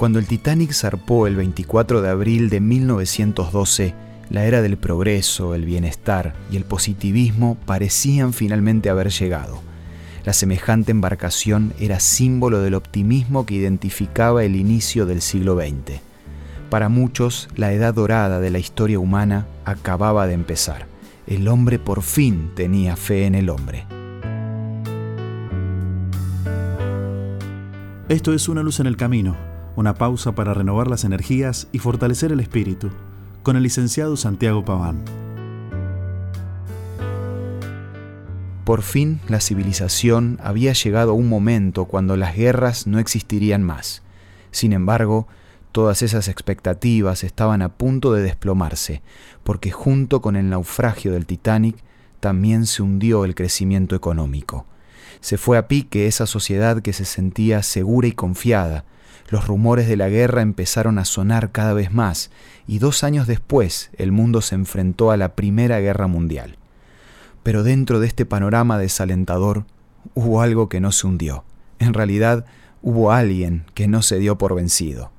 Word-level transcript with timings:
Cuando 0.00 0.18
el 0.18 0.24
Titanic 0.24 0.72
zarpó 0.72 1.26
el 1.26 1.36
24 1.36 2.00
de 2.00 2.08
abril 2.08 2.48
de 2.48 2.58
1912, 2.60 3.92
la 4.30 4.46
era 4.46 4.62
del 4.62 4.78
progreso, 4.78 5.54
el 5.54 5.66
bienestar 5.66 6.32
y 6.50 6.56
el 6.56 6.64
positivismo 6.64 7.58
parecían 7.66 8.32
finalmente 8.32 8.88
haber 8.88 9.10
llegado. 9.10 9.60
La 10.24 10.32
semejante 10.32 10.90
embarcación 10.90 11.74
era 11.78 12.00
símbolo 12.00 12.62
del 12.62 12.76
optimismo 12.76 13.44
que 13.44 13.56
identificaba 13.56 14.42
el 14.42 14.56
inicio 14.56 15.04
del 15.04 15.20
siglo 15.20 15.54
XX. 15.54 16.00
Para 16.70 16.88
muchos, 16.88 17.50
la 17.54 17.74
edad 17.74 17.92
dorada 17.92 18.40
de 18.40 18.48
la 18.48 18.58
historia 18.58 18.98
humana 18.98 19.48
acababa 19.66 20.26
de 20.26 20.32
empezar. 20.32 20.86
El 21.26 21.46
hombre 21.46 21.78
por 21.78 22.00
fin 22.00 22.52
tenía 22.56 22.96
fe 22.96 23.26
en 23.26 23.34
el 23.34 23.50
hombre. 23.50 23.84
Esto 28.08 28.32
es 28.32 28.48
Una 28.48 28.62
luz 28.62 28.80
en 28.80 28.86
el 28.86 28.96
camino 28.96 29.49
una 29.76 29.94
pausa 29.94 30.34
para 30.34 30.54
renovar 30.54 30.88
las 30.88 31.04
energías 31.04 31.68
y 31.72 31.78
fortalecer 31.78 32.32
el 32.32 32.40
espíritu, 32.40 32.90
con 33.42 33.56
el 33.56 33.62
licenciado 33.62 34.16
Santiago 34.16 34.64
Paván. 34.64 35.04
Por 38.64 38.82
fin 38.82 39.20
la 39.28 39.40
civilización 39.40 40.38
había 40.42 40.74
llegado 40.74 41.10
a 41.10 41.14
un 41.14 41.28
momento 41.28 41.86
cuando 41.86 42.16
las 42.16 42.36
guerras 42.36 42.86
no 42.86 42.98
existirían 42.98 43.62
más. 43.62 44.02
Sin 44.52 44.72
embargo, 44.72 45.26
todas 45.72 46.02
esas 46.02 46.28
expectativas 46.28 47.24
estaban 47.24 47.62
a 47.62 47.70
punto 47.70 48.12
de 48.12 48.22
desplomarse, 48.22 49.02
porque 49.42 49.70
junto 49.70 50.20
con 50.20 50.36
el 50.36 50.50
naufragio 50.50 51.12
del 51.12 51.26
Titanic 51.26 51.76
también 52.20 52.66
se 52.66 52.82
hundió 52.82 53.24
el 53.24 53.34
crecimiento 53.34 53.96
económico. 53.96 54.66
Se 55.20 55.36
fue 55.36 55.58
a 55.58 55.66
pique 55.66 56.06
esa 56.06 56.26
sociedad 56.26 56.80
que 56.80 56.92
se 56.92 57.04
sentía 57.04 57.62
segura 57.62 58.08
y 58.08 58.12
confiada, 58.12 58.84
los 59.28 59.46
rumores 59.46 59.88
de 59.88 59.96
la 59.96 60.08
guerra 60.08 60.42
empezaron 60.42 60.98
a 60.98 61.04
sonar 61.04 61.52
cada 61.52 61.72
vez 61.72 61.92
más 61.92 62.30
y 62.66 62.78
dos 62.78 63.04
años 63.04 63.26
después 63.26 63.90
el 63.96 64.12
mundo 64.12 64.40
se 64.40 64.54
enfrentó 64.54 65.10
a 65.10 65.16
la 65.16 65.34
Primera 65.34 65.80
Guerra 65.80 66.06
Mundial. 66.06 66.56
Pero 67.42 67.62
dentro 67.62 68.00
de 68.00 68.06
este 68.06 68.26
panorama 68.26 68.78
desalentador 68.78 69.64
hubo 70.14 70.42
algo 70.42 70.68
que 70.68 70.80
no 70.80 70.92
se 70.92 71.06
hundió. 71.06 71.44
En 71.78 71.94
realidad 71.94 72.44
hubo 72.82 73.12
alguien 73.12 73.64
que 73.74 73.88
no 73.88 74.02
se 74.02 74.18
dio 74.18 74.38
por 74.38 74.54
vencido. 74.54 75.10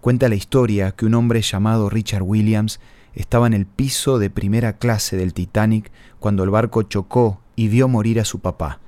Cuenta 0.00 0.28
la 0.28 0.34
historia 0.34 0.92
que 0.92 1.06
un 1.06 1.14
hombre 1.14 1.42
llamado 1.42 1.88
Richard 1.90 2.22
Williams 2.22 2.80
estaba 3.14 3.46
en 3.46 3.54
el 3.54 3.66
piso 3.66 4.18
de 4.18 4.30
primera 4.30 4.74
clase 4.74 5.16
del 5.16 5.34
Titanic 5.34 5.90
cuando 6.20 6.44
el 6.44 6.50
barco 6.50 6.82
chocó 6.82 7.40
y 7.56 7.68
vio 7.68 7.88
morir 7.88 8.20
a 8.20 8.24
su 8.24 8.40
papá. 8.40 8.80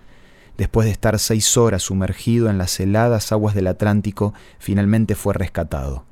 Después 0.59 0.87
de 0.87 0.91
estar 0.91 1.19
seis 1.20 1.56
horas 1.56 1.84
sumergido 1.84 2.51
en 2.51 2.59
las 2.59 2.78
heladas 2.81 3.31
aguas 3.31 3.55
del 3.55 3.69
Atlántico, 3.69 4.34
finalmente 4.59 5.14
fue 5.14 5.33
rescatado. 5.33 6.05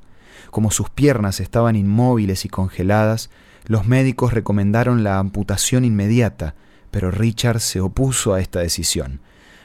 Como 0.51 0.71
sus 0.71 0.89
piernas 0.89 1.41
estaban 1.41 1.75
inmóviles 1.75 2.45
y 2.45 2.49
congeladas, 2.49 3.29
los 3.65 3.85
médicos 3.85 4.33
recomendaron 4.33 5.03
la 5.03 5.19
amputación 5.19 5.83
inmediata, 5.83 6.55
pero 6.91 7.11
Richard 7.11 7.59
se 7.59 7.81
opuso 7.81 8.33
a 8.33 8.39
esta 8.39 8.61
decisión. 8.61 9.19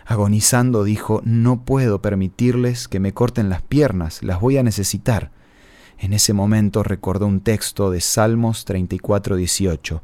Agonizando 0.04 0.82
dijo, 0.82 1.22
no 1.24 1.64
puedo 1.64 2.02
permitirles 2.02 2.88
que 2.88 2.98
me 2.98 3.14
corten 3.14 3.48
las 3.48 3.62
piernas, 3.62 4.24
las 4.24 4.40
voy 4.40 4.58
a 4.58 4.64
necesitar. 4.64 5.30
En 5.96 6.12
ese 6.12 6.32
momento 6.32 6.82
recordó 6.82 7.26
un 7.28 7.40
texto 7.40 7.92
de 7.92 8.00
Salmos 8.00 8.66
34:18. 8.66 10.02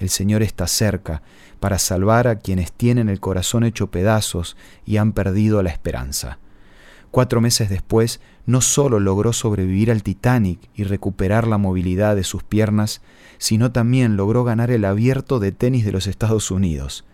El 0.00 0.08
Señor 0.08 0.42
está 0.42 0.66
cerca 0.66 1.22
para 1.60 1.78
salvar 1.78 2.26
a 2.26 2.38
quienes 2.38 2.72
tienen 2.72 3.10
el 3.10 3.20
corazón 3.20 3.64
hecho 3.64 3.90
pedazos 3.90 4.56
y 4.86 4.96
han 4.96 5.12
perdido 5.12 5.62
la 5.62 5.70
esperanza. 5.70 6.38
Cuatro 7.10 7.40
meses 7.42 7.68
después, 7.68 8.20
no 8.46 8.62
solo 8.62 8.98
logró 8.98 9.32
sobrevivir 9.34 9.90
al 9.90 10.02
Titanic 10.02 10.58
y 10.74 10.84
recuperar 10.84 11.46
la 11.46 11.58
movilidad 11.58 12.16
de 12.16 12.24
sus 12.24 12.42
piernas, 12.42 13.02
sino 13.36 13.72
también 13.72 14.16
logró 14.16 14.42
ganar 14.42 14.70
el 14.70 14.86
abierto 14.86 15.38
de 15.38 15.52
tenis 15.52 15.84
de 15.84 15.92
los 15.92 16.06
Estados 16.06 16.50
Unidos. 16.50 17.04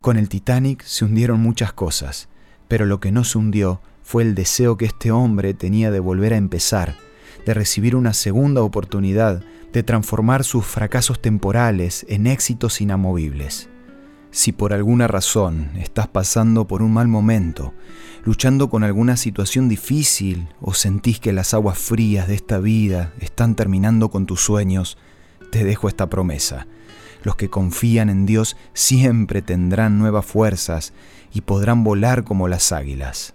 Con 0.00 0.16
el 0.16 0.28
Titanic 0.28 0.82
se 0.82 1.04
hundieron 1.04 1.40
muchas 1.40 1.72
cosas, 1.72 2.28
pero 2.66 2.84
lo 2.84 2.98
que 2.98 3.12
no 3.12 3.22
se 3.22 3.38
hundió 3.38 3.80
fue 4.02 4.24
el 4.24 4.34
deseo 4.34 4.76
que 4.76 4.86
este 4.86 5.12
hombre 5.12 5.54
tenía 5.54 5.92
de 5.92 6.00
volver 6.00 6.32
a 6.32 6.38
empezar, 6.38 6.96
de 7.46 7.54
recibir 7.54 7.94
una 7.94 8.14
segunda 8.14 8.62
oportunidad 8.62 9.42
de 9.72 9.82
transformar 9.82 10.44
sus 10.44 10.64
fracasos 10.64 11.20
temporales 11.20 12.06
en 12.08 12.26
éxitos 12.26 12.80
inamovibles. 12.80 13.68
Si 14.30 14.52
por 14.52 14.72
alguna 14.72 15.08
razón 15.08 15.70
estás 15.76 16.06
pasando 16.06 16.66
por 16.66 16.82
un 16.82 16.92
mal 16.92 17.08
momento, 17.08 17.72
luchando 18.24 18.68
con 18.68 18.84
alguna 18.84 19.16
situación 19.16 19.68
difícil 19.68 20.48
o 20.60 20.74
sentís 20.74 21.18
que 21.18 21.32
las 21.32 21.54
aguas 21.54 21.78
frías 21.78 22.28
de 22.28 22.34
esta 22.34 22.58
vida 22.58 23.12
están 23.20 23.54
terminando 23.54 24.10
con 24.10 24.26
tus 24.26 24.40
sueños, 24.40 24.98
te 25.50 25.64
dejo 25.64 25.88
esta 25.88 26.08
promesa. 26.10 26.66
Los 27.22 27.36
que 27.36 27.48
confían 27.48 28.10
en 28.10 28.26
Dios 28.26 28.56
siempre 28.74 29.42
tendrán 29.42 29.98
nuevas 29.98 30.26
fuerzas 30.26 30.92
y 31.32 31.40
podrán 31.40 31.82
volar 31.82 32.24
como 32.24 32.48
las 32.48 32.70
águilas. 32.70 33.32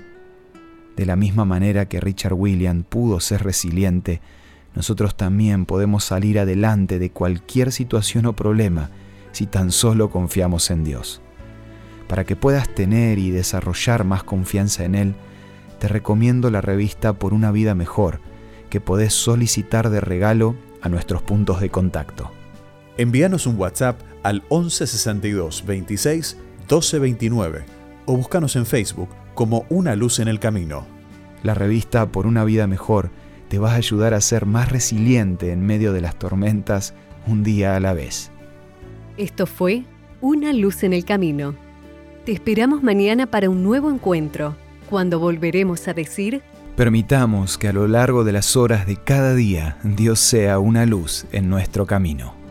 De 0.95 1.05
la 1.05 1.15
misma 1.15 1.44
manera 1.44 1.88
que 1.88 2.00
Richard 2.00 2.33
William 2.33 2.83
pudo 2.83 3.19
ser 3.19 3.44
resiliente, 3.44 4.21
nosotros 4.75 5.16
también 5.16 5.66
podemos 5.66 6.03
salir 6.03 6.39
adelante 6.39 7.00
de 7.00 7.11
cualquier 7.11 7.72
situación 7.72 8.25
o 8.25 8.34
problema 8.34 8.89
si 9.31 9.45
tan 9.45 9.72
solo 9.72 10.09
confiamos 10.09 10.69
en 10.72 10.84
Dios. 10.84 11.22
Para 12.07 12.25
que 12.25 12.35
puedas 12.35 12.73
tener 12.73 13.17
y 13.19 13.31
desarrollar 13.31 14.03
más 14.03 14.23
confianza 14.23 14.83
en 14.85 14.95
Él, 14.95 15.16
te 15.79 15.88
recomiendo 15.88 16.50
la 16.50 16.62
revista 16.62 17.13
Por 17.13 17.33
una 17.33 17.51
vida 17.51 17.75
mejor, 17.75 18.19
que 18.69 18.81
podés 18.81 19.13
solicitar 19.13 19.89
de 19.89 20.01
regalo 20.01 20.56
a 20.81 20.89
nuestros 20.89 21.22
puntos 21.22 21.62
de 21.62 21.69
contacto. 21.69 22.31
Envíanos 22.97 23.47
un 23.47 23.59
WhatsApp 23.59 24.00
al 24.23 24.44
1162 24.50 25.66
26 25.66 26.38
1229 26.59 27.66
o 28.06 28.17
búscanos 28.17 28.56
en 28.56 28.66
Facebook 28.66 29.09
como 29.33 29.66
Una 29.69 29.95
Luz 29.95 30.19
en 30.19 30.28
el 30.28 30.39
Camino. 30.39 30.85
La 31.41 31.53
revista 31.53 32.12
Por 32.12 32.28
una 32.28 32.44
vida 32.44 32.67
mejor 32.67 33.12
te 33.53 33.59
va 33.59 33.74
a 33.74 33.75
ayudar 33.75 34.16
a 34.16 34.19
ser 34.19 34.47
más 34.47 34.72
resiliente 34.72 35.52
en 35.52 35.64
medio 35.64 35.94
de 35.94 36.02
las 36.02 36.18
tormentas 36.18 36.96
un 37.28 37.44
día 37.44 37.75
a 37.75 37.80
la 37.80 37.94
vez. 37.94 38.31
Esto 39.16 39.46
fue 39.46 39.84
Una 40.22 40.53
luz 40.53 40.81
en 40.81 40.91
el 40.91 41.06
camino. 41.06 41.53
Te 42.25 42.31
esperamos 42.31 42.81
mañana 42.81 43.28
para 43.28 43.52
un 43.52 43.62
nuevo 43.62 43.92
encuentro, 43.92 44.56
cuando 44.90 45.19
volveremos 45.19 45.88
a 45.88 45.94
decir... 45.94 46.42
Permitamos 46.75 47.59
que 47.59 47.68
a 47.68 47.74
lo 47.74 47.88
largo 47.88 48.24
de 48.24 48.31
las 48.31 48.56
horas 48.56 48.88
de 48.88 48.96
cada 48.96 49.36
día 49.36 49.78
Dios 49.84 50.19
sea 50.19 50.58
una 50.58 50.88
luz 50.88 51.28
en 51.31 51.47
nuestro 51.47 51.86
camino. 51.86 52.43